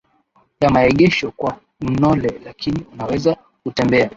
ya 0.61 0.69
maegesho 0.69 1.31
kwa 1.31 1.59
Knole 1.83 2.39
lakini 2.45 2.85
unaweza 2.93 3.37
kutembea 3.63 4.09